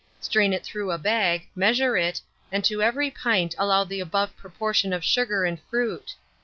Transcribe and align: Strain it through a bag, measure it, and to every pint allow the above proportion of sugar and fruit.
Strain 0.19 0.51
it 0.51 0.63
through 0.63 0.89
a 0.91 0.97
bag, 0.97 1.47
measure 1.55 1.95
it, 1.95 2.19
and 2.51 2.65
to 2.65 2.81
every 2.81 3.11
pint 3.11 3.53
allow 3.59 3.83
the 3.83 3.99
above 3.99 4.35
proportion 4.35 4.93
of 4.93 5.03
sugar 5.03 5.45
and 5.45 5.61
fruit. 5.69 6.15